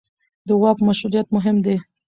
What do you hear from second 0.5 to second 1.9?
واک مشروعیت مهم دی